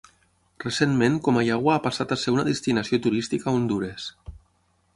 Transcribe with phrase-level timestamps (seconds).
[0.61, 4.09] Recentment Comayagua ha passat a ser una destinació turística a Hondures.